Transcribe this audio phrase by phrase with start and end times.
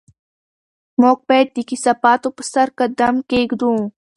[1.01, 3.73] موږ باید د کثافاتو په سر قدم کېږدو.